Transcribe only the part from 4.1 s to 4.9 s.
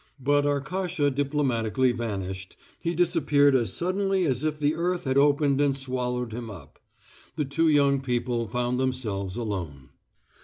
as if the